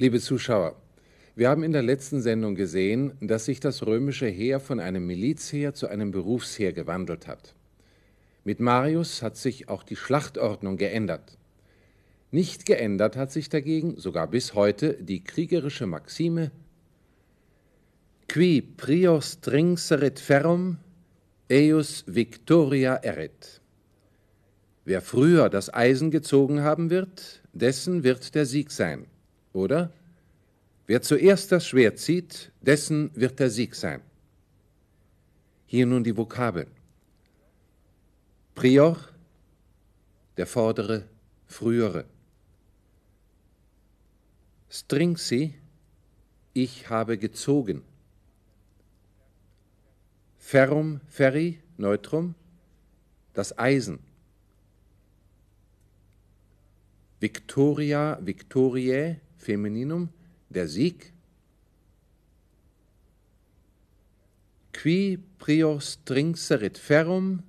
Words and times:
Liebe 0.00 0.20
Zuschauer, 0.20 0.76
wir 1.34 1.48
haben 1.48 1.64
in 1.64 1.72
der 1.72 1.82
letzten 1.82 2.20
Sendung 2.20 2.54
gesehen, 2.54 3.14
dass 3.20 3.46
sich 3.46 3.58
das 3.58 3.84
römische 3.84 4.28
Heer 4.28 4.60
von 4.60 4.78
einem 4.78 5.04
Milizheer 5.04 5.74
zu 5.74 5.88
einem 5.88 6.12
Berufsheer 6.12 6.72
gewandelt 6.72 7.26
hat. 7.26 7.56
Mit 8.44 8.60
Marius 8.60 9.22
hat 9.22 9.36
sich 9.36 9.68
auch 9.68 9.82
die 9.82 9.96
Schlachtordnung 9.96 10.76
geändert. 10.76 11.36
Nicht 12.30 12.64
geändert 12.64 13.16
hat 13.16 13.32
sich 13.32 13.48
dagegen, 13.48 13.96
sogar 13.96 14.28
bis 14.28 14.54
heute, 14.54 14.94
die 15.02 15.24
kriegerische 15.24 15.86
Maxime 15.86 16.52
Qui 18.28 18.62
prios 18.62 19.40
trinxerit 19.40 20.20
ferrum, 20.20 20.78
eius 21.50 22.04
victoria 22.06 22.94
erit. 22.94 23.60
Wer 24.84 25.02
früher 25.02 25.48
das 25.48 25.74
Eisen 25.74 26.12
gezogen 26.12 26.62
haben 26.62 26.88
wird, 26.88 27.42
dessen 27.52 28.04
wird 28.04 28.36
der 28.36 28.46
Sieg 28.46 28.70
sein. 28.70 29.08
Oder? 29.58 29.92
Wer 30.86 31.02
zuerst 31.02 31.50
das 31.50 31.66
Schwert 31.66 31.98
zieht, 31.98 32.52
dessen 32.60 33.10
wird 33.16 33.40
der 33.40 33.50
Sieg 33.50 33.74
sein. 33.74 34.00
Hier 35.66 35.84
nun 35.84 36.04
die 36.04 36.16
Vokabeln. 36.16 36.70
Prior, 38.54 38.96
der 40.36 40.46
vordere, 40.46 41.08
frühere. 41.46 42.04
Stringsi, 44.70 45.54
ich 46.52 46.88
habe 46.88 47.18
gezogen. 47.18 47.82
Ferrum, 50.38 51.00
ferri, 51.08 51.58
neutrum, 51.76 52.36
das 53.34 53.58
Eisen. 53.58 53.98
Victoria, 57.18 58.18
victoriae, 58.20 59.20
Femininum, 59.48 60.10
der 60.50 60.68
Sieg. 60.68 61.14
Qui 64.72 65.18
prios 65.38 66.04
trinxerit 66.04 66.76
ferrum, 66.76 67.42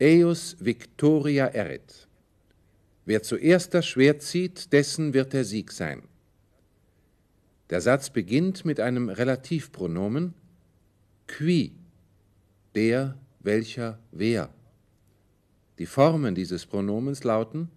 eius 0.00 0.56
victoria 0.58 1.46
erit. 1.46 2.08
Wer 3.04 3.22
zuerst 3.22 3.74
das 3.74 3.86
Schwert 3.86 4.22
zieht, 4.22 4.72
dessen 4.72 5.14
wird 5.14 5.34
der 5.34 5.44
Sieg 5.44 5.70
sein. 5.70 6.02
Der 7.70 7.80
Satz 7.80 8.10
beginnt 8.10 8.64
mit 8.64 8.80
einem 8.80 9.08
Relativpronomen 9.08 10.34
qui, 11.28 11.76
der, 12.74 13.16
welcher, 13.38 14.00
wer. 14.10 14.52
Die 15.78 15.86
Formen 15.86 16.34
dieses 16.34 16.66
Pronomens 16.66 17.22
lauten 17.22 17.70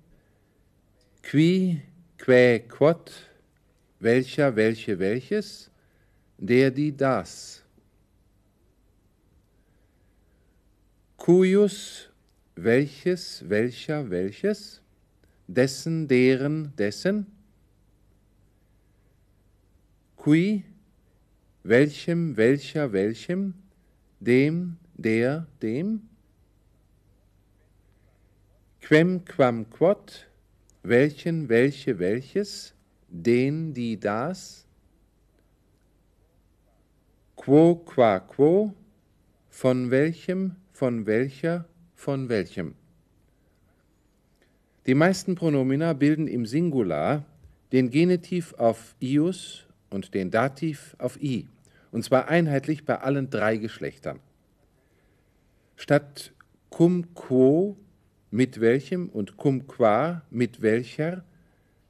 qui, 1.22 1.84
quae, 2.18 2.60
quod, 2.68 3.29
welcher, 4.00 4.56
welche, 4.56 4.98
welches, 4.98 5.70
der, 6.38 6.72
die, 6.72 6.96
das. 6.96 7.62
Cuius, 11.18 12.10
welches, 12.56 13.44
welcher, 13.48 14.10
welches, 14.10 14.82
dessen, 15.48 16.08
deren, 16.08 16.74
dessen. 16.78 17.28
Qui, 20.16 20.64
welchem, 21.64 22.36
welcher, 22.38 22.92
welchem, 22.92 23.54
dem, 24.20 24.78
der, 24.96 25.46
dem. 25.62 26.08
Quem, 28.82 29.24
quam, 29.26 29.70
quod, 29.70 30.26
welchen, 30.84 31.50
welche, 31.50 32.00
welches, 32.00 32.74
den, 33.10 33.74
die, 33.74 34.00
das, 34.00 34.66
quo, 37.36 37.76
qua, 37.76 38.20
quo, 38.20 38.74
von 39.50 39.92
welchem, 39.92 40.56
von 40.72 41.06
welcher, 41.06 41.66
von 41.96 42.30
welchem. 42.30 42.76
Die 44.86 44.96
meisten 44.96 45.36
Pronomina 45.36 45.94
bilden 45.94 46.28
im 46.28 46.46
Singular 46.46 47.26
den 47.72 47.90
Genitiv 47.90 48.54
auf 48.54 48.96
ius 49.00 49.68
und 49.90 50.14
den 50.14 50.32
Dativ 50.32 50.96
auf 50.98 51.22
i, 51.22 51.48
und 51.92 52.04
zwar 52.04 52.28
einheitlich 52.28 52.86
bei 52.86 53.00
allen 53.00 53.30
drei 53.30 53.58
Geschlechtern. 53.58 54.20
Statt 55.76 56.34
cum 56.70 57.14
quo 57.14 57.78
mit 58.32 58.60
welchem 58.60 59.10
und 59.10 59.38
cum 59.38 59.68
qua 59.68 60.24
mit 60.30 60.62
welcher 60.62 61.24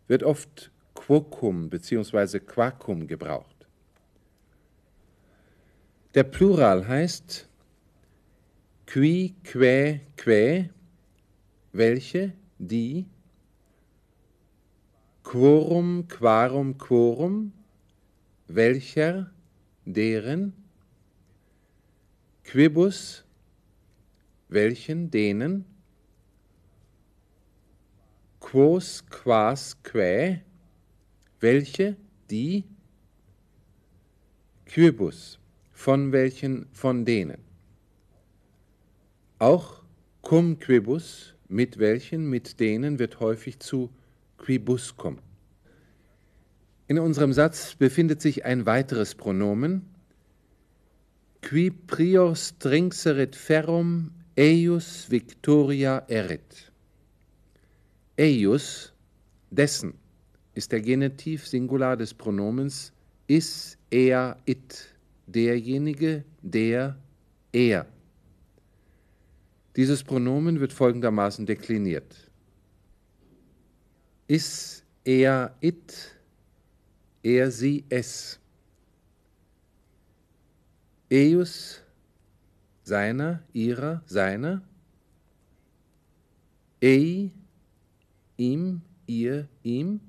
wird 0.08 0.24
oft 0.24 0.72
quocum 1.10 1.70
bzw. 1.70 2.40
quacum 2.40 3.08
gebraucht. 3.08 3.66
Der 6.14 6.24
Plural 6.24 6.88
heißt 6.88 7.50
qui, 8.86 9.36
quae, 9.44 10.02
quae, 10.16 10.70
welche, 11.72 12.34
die, 12.60 13.08
quorum, 15.24 16.08
quarum, 16.08 16.78
quorum, 16.78 17.54
welcher, 18.48 19.32
deren, 19.86 20.54
quibus, 22.44 23.24
welchen, 24.48 25.10
denen, 25.10 25.66
quos, 28.40 29.04
quas, 29.10 29.76
quae, 29.82 30.44
welche, 31.40 31.96
die, 32.30 32.64
quibus, 34.66 35.40
von 35.72 36.12
welchen, 36.12 36.68
von 36.72 37.06
denen. 37.06 37.40
Auch 39.40 39.82
cum 40.22 40.60
quibus, 40.60 41.36
mit 41.48 41.80
welchen, 41.80 42.30
mit 42.30 42.60
denen, 42.60 43.00
wird 43.00 43.20
häufig 43.20 43.60
zu 43.60 43.90
quibuscum. 44.38 45.20
In 46.88 47.00
unserem 47.00 47.34
Satz 47.34 47.76
befindet 47.76 48.22
sich 48.22 48.46
ein 48.46 48.66
weiteres 48.66 49.16
Pronomen, 49.16 49.86
qui 51.42 51.72
prior 51.72 52.36
strinxerit 52.36 53.36
ferrum 53.36 54.12
eius 54.38 55.10
victoria 55.10 56.00
erit. 56.08 56.72
Eius, 58.20 58.92
dessen 59.50 59.94
ist 60.56 60.72
der 60.72 60.82
Genitiv 60.82 61.48
Singular 61.48 61.96
des 61.96 62.14
Pronomens 62.14 62.92
is, 63.28 63.78
er, 63.92 64.38
it, 64.46 64.96
derjenige, 65.28 66.24
der, 66.42 66.98
er. 67.52 67.86
Dieses 69.76 70.04
Pronomen 70.04 70.60
wird 70.60 70.74
folgendermaßen 70.74 71.46
dekliniert. 71.46 72.32
Is, 74.28 74.84
er, 75.06 75.56
it, 75.62 76.16
er, 77.24 77.52
sie, 77.52 77.86
es. 77.90 78.40
Eius, 81.12 81.82
seiner, 82.84 83.44
ihrer, 83.54 84.02
seiner. 84.06 84.62
Ei, 86.84 87.32
ihm, 88.38 88.82
ihr, 89.06 89.48
ihm. 89.64 90.00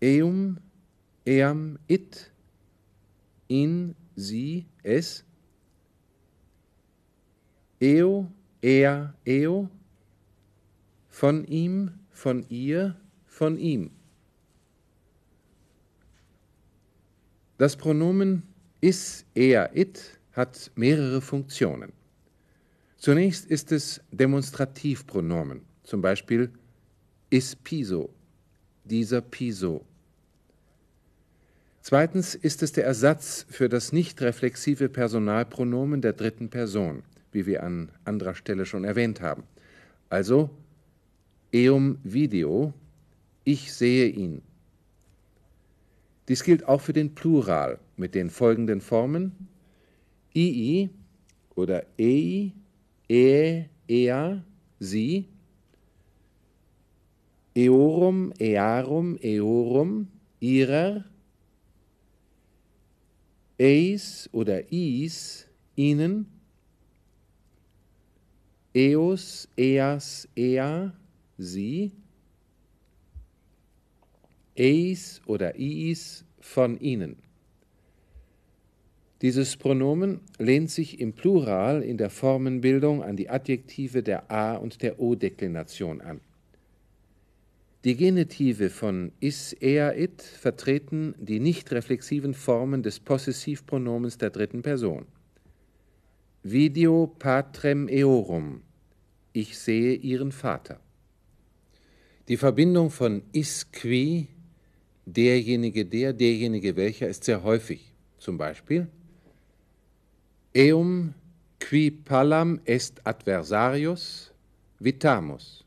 Eum, 0.00 0.58
eam, 1.24 1.78
it, 1.88 2.30
in, 3.48 3.94
sie, 4.16 4.66
es, 4.82 5.24
eo, 7.80 8.30
er, 8.62 9.14
eo, 9.24 9.68
von 11.08 11.44
ihm, 11.44 11.90
von 12.10 12.44
ihr, 12.48 12.96
von 13.26 13.58
ihm. 13.58 13.90
Das 17.58 17.76
Pronomen 17.76 18.42
is, 18.80 19.26
er, 19.34 19.76
it 19.76 20.18
hat 20.32 20.70
mehrere 20.76 21.20
Funktionen. 21.20 21.92
Zunächst 22.96 23.46
ist 23.46 23.72
es 23.72 24.00
Demonstrativpronomen, 24.12 25.62
zum 25.82 26.00
Beispiel 26.02 26.50
is 27.30 27.56
piso, 27.56 28.10
dieser 28.84 29.20
piso. 29.20 29.84
Zweitens 31.82 32.34
ist 32.34 32.62
es 32.62 32.72
der 32.72 32.84
Ersatz 32.84 33.46
für 33.48 33.68
das 33.68 33.92
nicht 33.92 34.20
reflexive 34.20 34.88
Personalpronomen 34.88 36.02
der 36.02 36.12
dritten 36.12 36.50
Person, 36.50 37.02
wie 37.32 37.46
wir 37.46 37.62
an 37.62 37.90
anderer 38.04 38.34
Stelle 38.34 38.66
schon 38.66 38.84
erwähnt 38.84 39.20
haben. 39.22 39.44
Also 40.10 40.50
eum 41.54 41.98
video, 42.04 42.74
ich 43.44 43.72
sehe 43.72 44.08
ihn. 44.08 44.42
Dies 46.28 46.44
gilt 46.44 46.68
auch 46.68 46.80
für 46.80 46.92
den 46.92 47.14
Plural 47.14 47.78
mit 47.96 48.14
den 48.14 48.30
folgenden 48.30 48.80
Formen 48.80 49.48
ii 50.36 50.90
oder 51.54 51.84
ei, 51.98 52.52
e, 53.08 53.64
ea, 53.88 54.44
sie, 54.78 55.26
eorum, 57.54 58.32
earum, 58.38 59.18
eorum, 59.20 60.08
ihrer, 60.38 61.04
eis 63.60 64.28
oder 64.32 64.72
is, 64.72 65.46
ihnen, 65.76 66.26
eos, 68.74 69.48
eas, 69.56 70.28
ea, 70.34 70.92
sie, 71.36 71.92
eis 74.56 75.20
oder 75.26 75.58
iis, 75.58 76.24
von 76.40 76.80
ihnen. 76.80 77.16
Dieses 79.22 79.58
Pronomen 79.58 80.20
lehnt 80.38 80.70
sich 80.70 80.98
im 80.98 81.12
Plural 81.12 81.82
in 81.82 81.98
der 81.98 82.08
Formenbildung 82.08 83.02
an 83.02 83.16
die 83.16 83.28
Adjektive 83.28 84.02
der 84.02 84.30
A- 84.30 84.56
und 84.56 84.80
der 84.80 84.98
O-Deklination 84.98 86.00
an. 86.00 86.20
Die 87.84 87.96
Genitive 87.96 88.68
von 88.68 89.10
is, 89.20 89.54
er, 89.54 89.96
it 89.98 90.20
vertreten 90.20 91.14
die 91.18 91.40
nicht 91.40 91.72
reflexiven 91.72 92.34
Formen 92.34 92.82
des 92.82 93.00
Possessivpronomens 93.00 94.18
der 94.18 94.28
dritten 94.28 94.60
Person. 94.60 95.06
Video 96.42 97.06
patrem 97.06 97.88
eorum. 97.88 98.62
Ich 99.32 99.58
sehe 99.58 99.94
ihren 99.94 100.30
Vater. 100.30 100.78
Die 102.28 102.36
Verbindung 102.36 102.90
von 102.90 103.22
is 103.32 103.72
qui, 103.72 104.28
derjenige 105.06 105.86
der, 105.86 106.12
derjenige 106.12 106.76
welcher, 106.76 107.08
ist 107.08 107.24
sehr 107.24 107.42
häufig. 107.42 107.94
Zum 108.18 108.36
Beispiel 108.36 108.88
Eum 110.54 111.14
qui 111.58 111.90
pallam 111.90 112.60
est 112.66 113.06
adversarius 113.06 114.32
vitamus. 114.78 115.59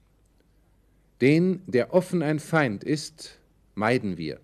Den, 1.23 1.61
der 1.67 1.93
offen 1.93 2.21
ein 2.21 2.37
Feind 2.37 2.83
ist, 2.83 3.39
meiden 3.75 4.17
wir. 4.17 4.41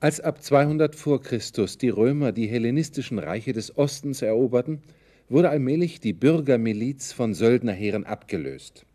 Als 0.00 0.22
ab 0.22 0.42
200 0.42 0.94
vor 0.94 1.20
Christus 1.20 1.76
die 1.76 1.90
Römer 1.90 2.32
die 2.32 2.46
hellenistischen 2.46 3.18
Reiche 3.18 3.52
des 3.52 3.76
Ostens 3.76 4.22
eroberten, 4.22 4.80
wurde 5.28 5.50
allmählich 5.50 6.00
die 6.00 6.14
Bürgermiliz 6.14 7.12
von 7.12 7.34
Söldnerheeren 7.34 8.06
abgelöst. 8.06 8.86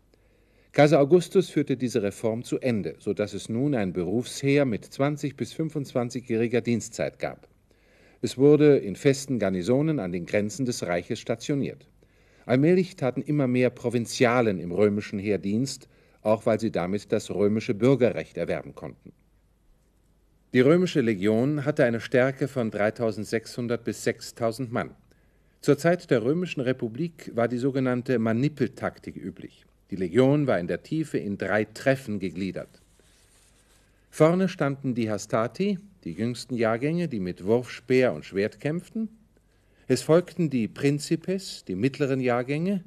Kaiser 0.72 0.98
Augustus 0.98 1.50
führte 1.50 1.76
diese 1.76 2.02
Reform 2.02 2.42
zu 2.42 2.58
Ende, 2.58 2.96
so 2.98 3.14
dass 3.14 3.32
es 3.32 3.48
nun 3.48 3.76
ein 3.76 3.92
Berufsheer 3.92 4.64
mit 4.64 4.84
20 4.84 5.36
bis 5.36 5.54
25-jähriger 5.54 6.62
Dienstzeit 6.62 7.20
gab. 7.20 7.46
Es 8.22 8.36
wurde 8.36 8.78
in 8.78 8.96
festen 8.96 9.38
Garnisonen 9.38 10.00
an 10.00 10.10
den 10.10 10.26
Grenzen 10.26 10.66
des 10.66 10.84
Reiches 10.84 11.20
stationiert. 11.20 11.86
Allmählich 12.44 12.96
taten 12.96 13.22
immer 13.22 13.46
mehr 13.46 13.70
Provinzialen 13.70 14.58
im 14.58 14.72
römischen 14.72 15.20
Heer 15.20 15.38
Dienst, 15.38 15.88
auch 16.22 16.46
weil 16.46 16.58
sie 16.58 16.70
damit 16.70 17.12
das 17.12 17.30
römische 17.30 17.74
Bürgerrecht 17.74 18.36
erwerben 18.36 18.74
konnten. 18.74 19.12
Die 20.52 20.60
römische 20.60 21.00
Legion 21.00 21.64
hatte 21.64 21.84
eine 21.84 22.00
Stärke 22.00 22.46
von 22.46 22.70
3600 22.70 23.82
bis 23.82 24.04
6000 24.04 24.70
Mann. 24.70 24.94
Zur 25.62 25.78
Zeit 25.78 26.10
der 26.10 26.22
römischen 26.22 26.60
Republik 26.60 27.30
war 27.34 27.48
die 27.48 27.58
sogenannte 27.58 28.18
Manipeltaktik 28.18 29.16
üblich. 29.16 29.64
Die 29.90 29.96
Legion 29.96 30.46
war 30.46 30.58
in 30.58 30.66
der 30.66 30.82
Tiefe 30.82 31.18
in 31.18 31.38
drei 31.38 31.64
Treffen 31.64 32.18
gegliedert. 32.18 32.82
Vorne 34.10 34.48
standen 34.48 34.94
die 34.94 35.10
Hastati, 35.10 35.78
die 36.04 36.12
jüngsten 36.12 36.54
Jahrgänge, 36.54 37.08
die 37.08 37.20
mit 37.20 37.44
Wurf, 37.44 37.70
Speer 37.70 38.12
und 38.12 38.26
Schwert 38.26 38.60
kämpften. 38.60 39.08
Es 39.88 40.02
folgten 40.02 40.50
die 40.50 40.68
Principes, 40.68 41.64
die 41.64 41.76
mittleren 41.76 42.20
Jahrgänge, 42.20 42.84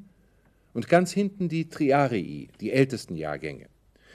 und 0.75 0.89
ganz 0.89 1.13
hinten 1.13 1.48
die 1.48 1.69
Triarii, 1.69 2.50
die 2.60 2.74
ältesten 2.74 3.16
Jahrgänge. 3.16 3.68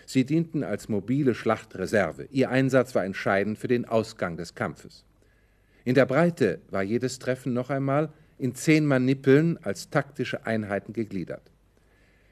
Sie 0.05 0.27
dienten 0.27 0.63
als 0.63 0.91
mobile 0.91 1.35
Schlachtreserve. 1.35 2.29
Ihr 2.31 2.51
Einsatz 2.51 2.95
war 2.95 3.05
entscheidend 3.05 3.59
für 3.59 3.67
den 3.67 3.87
Ausgang 3.87 4.37
des 4.37 4.55
Kampfes. 4.55 5.07
In 5.85 5.95
der 5.95 6.05
Breite 6.05 6.61
war 6.71 6.83
jedes 6.83 7.19
Treffen 7.19 7.55
noch 7.55 7.71
einmal 7.71 8.13
in 8.39 8.55
zehn 8.55 8.85
Manipeln 8.85 9.57
als 9.63 9.89
taktische 9.89 10.45
Einheiten 10.45 10.93
gegliedert. 10.93 11.51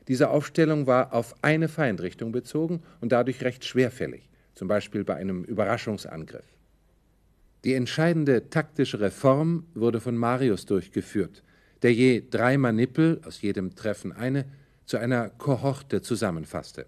Diese 0.09 0.29
Aufstellung 0.29 0.87
war 0.87 1.15
auf 1.15 1.35
eine 1.43 1.69
Feindrichtung 1.69 2.31
bezogen 2.31 2.83
und 3.01 3.13
dadurch 3.13 3.43
recht 3.43 3.65
schwerfällig, 3.65 4.29
zum 4.55 4.69
Beispiel 4.69 5.05
bei 5.05 5.15
einem 5.15 5.43
Überraschungsangriff. 5.45 6.45
Die 7.65 7.73
entscheidende 7.73 8.51
taktische 8.51 9.01
Reform 9.01 9.65
wurde 9.75 10.01
von 10.01 10.19
Marius 10.19 10.67
durchgeführt, 10.67 11.43
der 11.83 11.93
je 11.93 12.23
drei 12.29 12.57
Manipel, 12.59 13.21
aus 13.25 13.41
jedem 13.43 13.75
Treffen 13.75 14.13
eine, 14.13 14.45
zu 14.85 14.97
einer 14.97 15.29
Kohorte 15.31 16.03
zusammenfasste. 16.03 16.87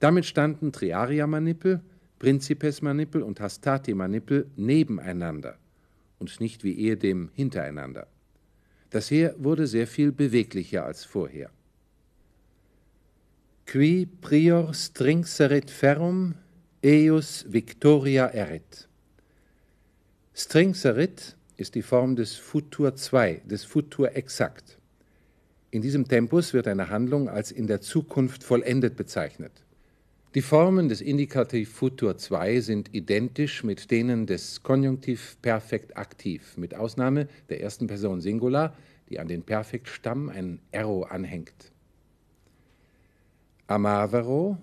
Damit 0.00 0.24
standen 0.24 0.72
Triaria-Manipel, 0.72 1.80
Principes-Manipel 2.18 3.22
und 3.22 3.40
Hastati-Manipel 3.40 4.46
nebeneinander 4.56 5.58
und 6.18 6.40
nicht 6.40 6.64
wie 6.64 6.74
ehedem 6.74 7.30
hintereinander. 7.34 8.06
Das 8.90 9.10
Heer 9.10 9.34
wurde 9.38 9.66
sehr 9.66 9.86
viel 9.86 10.12
beweglicher 10.12 10.84
als 10.84 11.04
vorher. 11.04 11.50
Qui 13.66 14.06
prior 14.20 14.74
stringserit 14.74 15.70
ferrum, 15.70 16.34
eius 16.84 17.44
victoria 17.48 18.26
erit. 18.26 18.88
Stringserit 20.34 21.36
ist 21.60 21.74
die 21.74 21.82
Form 21.82 22.16
des 22.16 22.36
Futur 22.36 22.96
2, 22.96 23.42
des 23.44 23.64
Futur 23.64 24.16
exakt. 24.16 24.78
In 25.70 25.82
diesem 25.82 26.08
Tempus 26.08 26.52
wird 26.54 26.66
eine 26.66 26.88
Handlung 26.88 27.28
als 27.28 27.52
in 27.52 27.66
der 27.66 27.80
Zukunft 27.80 28.42
vollendet 28.42 28.96
bezeichnet. 28.96 29.52
Die 30.34 30.42
Formen 30.42 30.88
des 30.88 31.00
Indikativ 31.00 31.72
Futur 31.72 32.16
2 32.16 32.60
sind 32.60 32.94
identisch 32.94 33.62
mit 33.62 33.90
denen 33.90 34.26
des 34.26 34.62
Konjunktiv 34.62 35.36
Perfekt 35.42 35.96
aktiv, 35.96 36.56
mit 36.56 36.74
Ausnahme 36.74 37.28
der 37.48 37.60
ersten 37.60 37.86
Person 37.88 38.20
Singular, 38.20 38.74
die 39.08 39.18
an 39.18 39.28
den 39.28 39.42
Perfektstamm 39.42 40.28
ein 40.28 40.60
Erro 40.70 41.02
anhängt. 41.02 41.72
Amavero, 43.66 44.56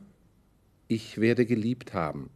ich 0.88 1.20
werde 1.20 1.46
geliebt 1.46 1.94
haben. 1.94 2.30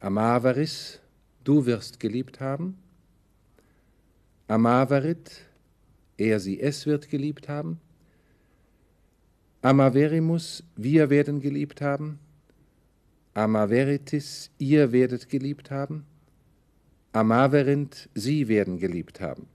Amaveris, 0.00 1.00
du 1.44 1.66
wirst 1.66 1.98
geliebt 1.98 2.40
haben. 2.40 2.78
Amaverit, 4.50 5.30
er 6.16 6.40
sie 6.40 6.58
es 6.58 6.84
wird 6.84 7.08
geliebt 7.08 7.48
haben. 7.48 7.78
Amaverimus, 9.62 10.64
wir 10.74 11.08
werden 11.08 11.40
geliebt 11.40 11.80
haben. 11.80 12.18
Amaveritis, 13.32 14.50
ihr 14.58 14.90
werdet 14.90 15.28
geliebt 15.28 15.70
haben. 15.70 16.04
Amaverint, 17.12 18.08
sie 18.16 18.48
werden 18.48 18.80
geliebt 18.80 19.20
haben. 19.20 19.46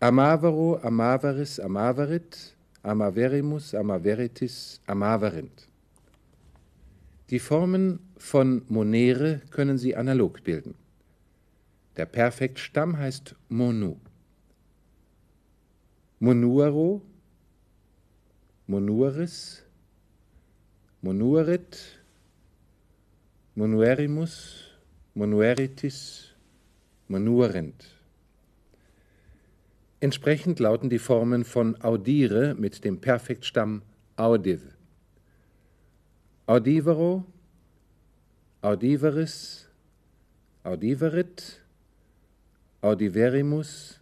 Amavero, 0.00 0.78
Amaveris, 0.78 1.60
Amaverit, 1.60 2.56
Amaverimus, 2.82 3.74
Amaveritis, 3.74 4.80
Amaverint. 4.86 5.68
Die 7.28 7.38
Formen 7.38 7.98
von 8.16 8.62
monere 8.68 9.42
können 9.50 9.76
Sie 9.76 9.94
analog 9.94 10.42
bilden. 10.42 10.74
Der 11.96 12.06
Perfektstamm 12.06 12.98
heißt 12.98 13.34
monu. 13.48 13.96
Monuero, 16.18 17.02
monueris, 18.66 19.64
monuerit, 21.00 22.00
monuerimus, 23.54 24.64
monueritis, 25.14 26.34
monuerent. 27.08 27.86
Entsprechend 30.00 30.58
lauten 30.58 30.90
die 30.90 30.98
Formen 30.98 31.44
von 31.44 31.80
audire 31.80 32.54
mit 32.54 32.84
dem 32.84 33.00
Perfektstamm 33.00 33.82
audiv. 34.16 34.60
Audivero, 36.46 37.24
audiveris, 38.60 39.70
audiverit, 40.62 41.65
audiverimus, 42.80 44.00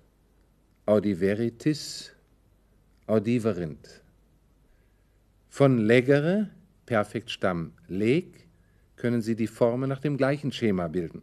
audiveritis, 0.86 2.12
audiverint. 3.06 4.02
Von 5.48 5.78
legere, 5.78 6.50
Perfektstamm 6.86 7.72
leg, 7.88 8.48
können 8.96 9.22
Sie 9.22 9.36
die 9.36 9.46
Formen 9.46 9.88
nach 9.88 10.00
dem 10.00 10.16
gleichen 10.16 10.52
Schema 10.52 10.88
bilden. 10.88 11.22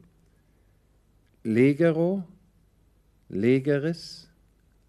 Legero, 1.44 2.24
legeris, 3.30 4.30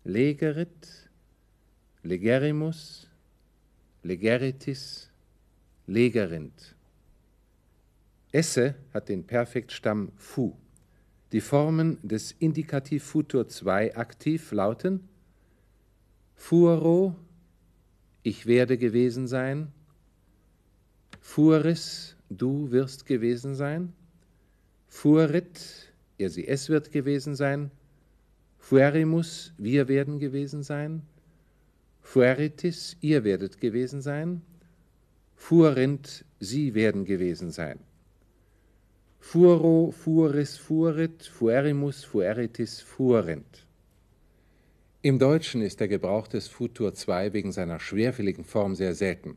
legerit, 0.05 1.11
legerimus, 2.03 3.09
legeritis, 4.03 5.11
legerint. 5.87 6.75
Esse 8.33 8.75
hat 8.95 9.09
den 9.09 9.25
Perfektstamm 9.27 10.13
fu. 10.17 10.57
Die 11.33 11.41
Formen 11.41 11.99
des 12.03 12.33
Indikativ 12.33 13.05
Futur 13.05 13.49
2 13.49 13.97
aktiv 13.97 14.53
lauten 14.53 15.09
fuero, 16.35 17.15
ich 18.23 18.47
werde 18.47 18.77
gewesen 18.77 19.27
sein. 19.29 19.73
Furis, 21.21 22.17
du 22.29 22.71
wirst 22.73 23.07
gewesen 23.07 23.55
sein. 23.55 23.93
Fuerit, 24.89 25.93
er, 26.19 26.31
sie, 26.31 26.47
es 26.47 26.69
wird 26.69 26.91
gewesen 26.91 27.37
sein. 27.37 27.71
Fuerimus, 28.59 29.55
wir 29.57 29.89
werden 29.89 30.19
gewesen 30.19 30.63
sein. 30.63 31.03
Fueritis, 32.01 32.97
ihr 33.01 33.25
werdet 33.25 33.59
gewesen 33.59 34.03
sein. 34.03 34.43
Fuerint, 35.37 36.25
sie 36.41 36.75
werden 36.75 37.05
gewesen 37.05 37.53
sein. 37.53 37.79
Furo, 39.25 39.93
furis, 39.93 40.59
furit, 40.59 41.23
fuerimus, 41.23 42.05
fueritis, 42.05 42.81
fuerint. 42.81 43.67
Im 45.01 45.19
Deutschen 45.19 45.63
ist 45.63 45.79
der 45.81 45.87
Gebrauch 45.87 46.27
des 46.27 46.49
Futur 46.49 46.93
2 46.93 47.33
wegen 47.33 47.53
seiner 47.53 47.79
schwerfälligen 47.79 48.45
Form 48.45 48.75
sehr 48.75 48.95
selten. 48.95 49.37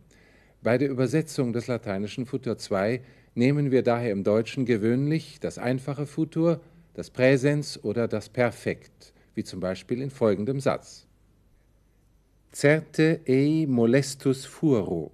Bei 0.64 0.80
der 0.80 0.90
Übersetzung 0.90 1.54
des 1.54 1.68
lateinischen 1.68 2.26
Futur 2.26 2.58
2 2.58 3.00
nehmen 3.36 3.70
wir 3.72 3.84
daher 3.84 4.12
im 4.12 4.24
Deutschen 4.24 4.66
gewöhnlich 4.66 5.40
das 5.40 5.60
einfache 5.60 6.08
Futur, 6.08 6.62
das 6.96 7.12
Präsens 7.12 7.82
oder 7.82 8.08
das 8.08 8.28
Perfekt, 8.28 9.14
wie 9.36 9.44
zum 9.44 9.60
Beispiel 9.60 10.02
in 10.02 10.10
folgendem 10.10 10.60
Satz. 10.60 11.06
Certe 12.52 13.22
ei 13.28 13.66
molestus 13.70 14.46
furo. 14.46 15.12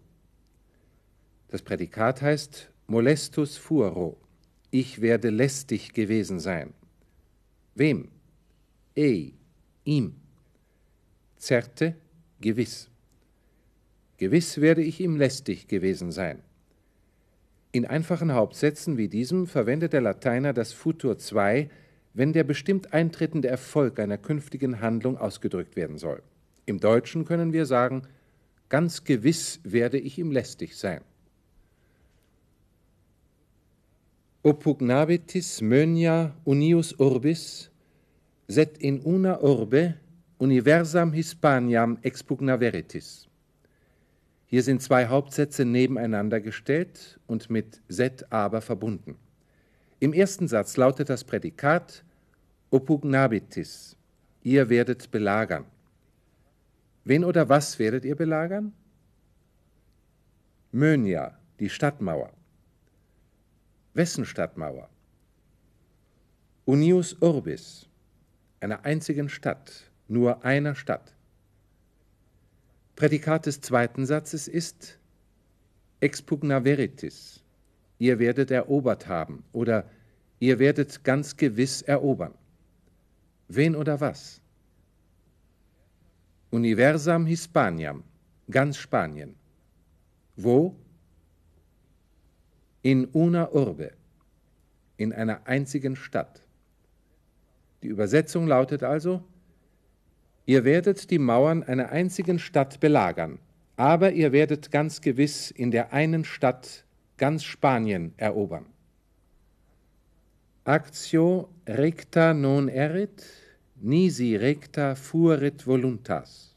Das 1.50 1.62
Prädikat 1.62 2.22
heißt 2.22 2.72
molestus 2.88 3.58
furo. 3.58 4.18
Ich 4.72 5.02
werde 5.02 5.30
lästig 5.30 5.94
gewesen 5.94 6.40
sein. 6.40 6.74
Wem? 7.76 8.08
Ei, 8.98 9.34
ihm 9.84 10.16
zerrte, 11.42 11.96
gewiss. 12.40 12.90
Gewiss 14.18 14.62
werde 14.62 14.82
ich 14.84 15.00
ihm 15.02 15.18
lästig 15.18 15.68
gewesen 15.68 16.12
sein. 16.12 16.42
In 17.72 17.86
einfachen 17.86 18.34
Hauptsätzen 18.34 18.98
wie 18.98 19.08
diesem 19.08 19.48
verwendet 19.48 19.94
der 19.94 20.02
Lateiner 20.02 20.54
das 20.54 20.72
Futur 20.72 21.18
2, 21.18 21.70
wenn 22.14 22.34
der 22.34 22.44
bestimmt 22.44 22.94
eintretende 22.94 23.48
Erfolg 23.48 24.00
einer 24.00 24.18
künftigen 24.18 24.82
Handlung 24.82 25.18
ausgedrückt 25.18 25.76
werden 25.76 25.98
soll. 25.98 26.22
Im 26.66 26.80
Deutschen 26.80 27.26
können 27.26 27.54
wir 27.54 27.66
sagen, 27.66 28.04
ganz 28.70 29.04
gewiss 29.04 29.60
werde 29.64 29.98
ich 29.98 30.20
ihm 30.20 30.32
lästig 30.32 30.78
sein. 30.78 31.02
Opugnabitis 34.44 35.62
mönia 35.62 36.36
unius 36.46 36.96
urbis, 37.00 37.70
set 38.48 38.78
in 38.80 39.00
una 39.06 39.40
urbe 39.40 39.94
Universam 40.40 41.14
Hispaniam 41.14 42.00
expugna 42.02 42.60
veritas. 42.60 43.28
Hier 44.48 44.64
sind 44.64 44.82
zwei 44.82 45.06
Hauptsätze 45.06 45.64
nebeneinander 45.64 46.42
gestellt 46.42 47.20
und 47.28 47.52
mit 47.52 47.84
set 47.88 48.32
aber 48.32 48.62
verbunden. 48.62 49.16
Im 50.00 50.12
ersten 50.12 50.48
Satz 50.48 50.76
lautet 50.76 51.10
das 51.10 51.24
Prädikat 51.24 52.04
opugnabitis. 52.72 53.96
Ihr 54.42 54.70
werdet 54.70 55.12
belagern. 55.12 55.66
Wen 57.04 57.24
oder 57.24 57.48
was 57.48 57.78
werdet 57.78 58.06
ihr 58.06 58.16
belagern? 58.16 58.74
Mönia, 60.72 61.38
die 61.60 61.70
Stadtmauer. 61.70 62.32
Wessen 63.94 64.26
Stadtmauer? 64.26 64.90
Unius 66.64 67.14
Urbis, 67.20 67.90
einer 68.62 68.86
einzigen 68.86 69.28
Stadt, 69.28 69.92
nur 70.08 70.46
einer 70.46 70.76
Stadt. 70.76 71.14
Prädikat 72.96 73.48
des 73.48 73.60
zweiten 73.60 74.06
Satzes 74.06 74.48
ist 74.48 74.98
expugna 76.00 76.64
veritis, 76.64 77.44
ihr 78.00 78.18
werdet 78.20 78.50
erobert 78.50 79.08
haben 79.08 79.44
oder 79.52 79.90
ihr 80.40 80.58
werdet 80.60 81.04
ganz 81.04 81.36
gewiss 81.36 81.82
erobern. 81.82 82.34
Wen 83.50 83.76
oder 83.76 84.00
was? 84.00 84.40
Universam 86.50 87.26
Hispaniam, 87.26 88.04
ganz 88.50 88.78
Spanien. 88.78 89.36
Wo? 90.38 90.78
In 92.82 93.06
una 93.14 93.52
urbe, 93.52 93.92
in 94.98 95.14
einer 95.14 95.46
einzigen 95.46 95.96
Stadt. 95.96 96.42
Die 97.84 97.88
Übersetzung 97.88 98.48
lautet 98.48 98.84
also, 98.84 99.24
Ihr 100.46 100.66
werdet 100.66 101.12
die 101.12 101.20
Mauern 101.20 101.64
einer 101.64 101.90
einzigen 101.90 102.40
Stadt 102.40 102.80
belagern, 102.80 103.40
aber 103.78 104.12
ihr 104.12 104.32
werdet 104.32 104.72
ganz 104.72 105.02
gewiss 105.02 105.52
in 105.52 105.72
der 105.72 105.94
einen 105.94 106.26
Stadt 106.26 106.84
ganz 107.18 107.44
Spanien 107.44 108.14
erobern. 108.18 108.66
Actio 110.64 111.50
recta 111.68 112.34
non 112.34 112.70
erit, 112.70 113.24
nisi 113.76 114.36
recta 114.36 114.96
fuerit 114.96 115.66
voluntas. 115.66 116.56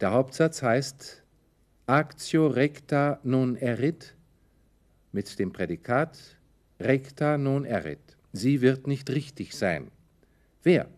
Der 0.00 0.12
Hauptsatz 0.12 0.62
heißt 0.62 1.22
Actio 1.86 2.46
recta 2.46 3.18
non 3.22 3.56
erit 3.56 4.14
mit 5.12 5.38
dem 5.38 5.52
Prädikat 5.52 6.18
recta 6.80 7.38
non 7.38 7.64
erit. 7.64 8.16
Sie 8.32 8.60
wird 8.60 8.86
nicht 8.86 9.10
richtig 9.10 9.54
sein. 9.54 9.90
Wer? 10.62 10.88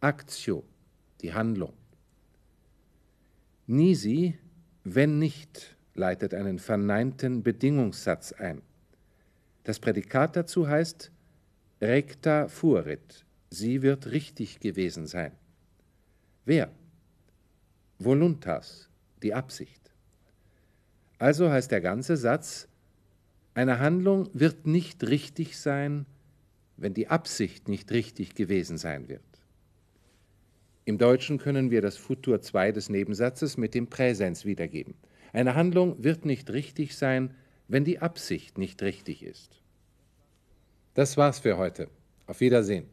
Actio, 0.00 0.64
die 1.20 1.32
Handlung. 1.32 1.72
Nisi, 3.66 4.38
wenn 4.82 5.18
nicht, 5.18 5.76
leitet 5.94 6.34
einen 6.34 6.58
verneinten 6.58 7.42
Bedingungssatz 7.42 8.32
ein. 8.32 8.62
Das 9.64 9.78
Prädikat 9.78 10.36
dazu 10.36 10.66
heißt 10.66 11.12
recta 11.80 12.48
fuerit, 12.48 13.24
sie 13.50 13.82
wird 13.82 14.10
richtig 14.10 14.60
gewesen 14.60 15.06
sein. 15.06 15.32
Wer? 16.44 16.70
Voluntas, 17.98 18.88
die 19.22 19.34
Absicht. 19.34 19.92
Also 21.18 21.50
heißt 21.50 21.70
der 21.70 21.82
ganze 21.82 22.16
Satz, 22.16 22.66
eine 23.54 23.78
Handlung 23.78 24.28
wird 24.32 24.66
nicht 24.66 25.06
richtig 25.06 25.58
sein, 25.58 26.06
wenn 26.76 26.94
die 26.94 27.08
Absicht 27.08 27.68
nicht 27.68 27.90
richtig 27.90 28.34
gewesen 28.34 28.78
sein 28.78 29.08
wird. 29.08 29.22
Im 30.84 30.98
Deutschen 30.98 31.38
können 31.38 31.70
wir 31.70 31.82
das 31.82 31.96
Futur 31.96 32.40
2 32.40 32.72
des 32.72 32.88
Nebensatzes 32.88 33.56
mit 33.56 33.74
dem 33.74 33.88
Präsens 33.88 34.44
wiedergeben. 34.44 34.94
Eine 35.32 35.54
Handlung 35.54 36.02
wird 36.02 36.24
nicht 36.24 36.50
richtig 36.50 36.96
sein, 36.96 37.34
wenn 37.68 37.84
die 37.84 38.00
Absicht 38.00 38.58
nicht 38.58 38.82
richtig 38.82 39.22
ist. 39.22 39.60
Das 40.94 41.16
war's 41.16 41.38
für 41.38 41.56
heute. 41.56 41.88
Auf 42.26 42.40
Wiedersehen. 42.40 42.86